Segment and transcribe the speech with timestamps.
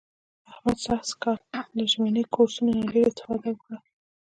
[0.51, 1.39] احمد سږ کال
[1.77, 3.77] له ژمني کورسونو نه ډېره اسفاده وکړه.